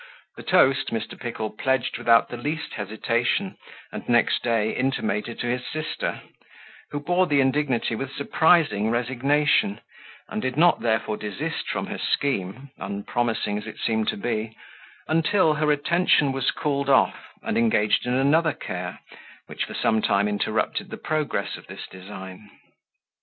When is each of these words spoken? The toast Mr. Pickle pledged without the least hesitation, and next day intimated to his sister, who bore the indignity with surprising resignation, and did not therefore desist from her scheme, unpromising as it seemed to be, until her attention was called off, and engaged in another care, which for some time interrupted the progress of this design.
The 0.35 0.41
toast 0.41 0.87
Mr. 0.89 1.15
Pickle 1.15 1.51
pledged 1.51 1.99
without 1.99 2.29
the 2.29 2.35
least 2.35 2.73
hesitation, 2.73 3.55
and 3.91 4.09
next 4.09 4.41
day 4.41 4.71
intimated 4.75 5.39
to 5.41 5.45
his 5.45 5.67
sister, 5.67 6.21
who 6.89 6.99
bore 6.99 7.27
the 7.27 7.39
indignity 7.39 7.93
with 7.93 8.11
surprising 8.11 8.89
resignation, 8.89 9.79
and 10.27 10.41
did 10.41 10.57
not 10.57 10.79
therefore 10.79 11.17
desist 11.17 11.67
from 11.69 11.85
her 11.85 11.99
scheme, 11.99 12.71
unpromising 12.79 13.59
as 13.59 13.67
it 13.67 13.77
seemed 13.77 14.07
to 14.07 14.17
be, 14.17 14.57
until 15.07 15.53
her 15.53 15.71
attention 15.71 16.31
was 16.31 16.49
called 16.49 16.89
off, 16.89 17.29
and 17.43 17.55
engaged 17.55 18.07
in 18.07 18.15
another 18.15 18.53
care, 18.53 19.01
which 19.45 19.65
for 19.65 19.75
some 19.75 20.01
time 20.01 20.27
interrupted 20.27 20.89
the 20.89 20.97
progress 20.97 21.57
of 21.57 21.67
this 21.67 21.85
design. 21.85 22.49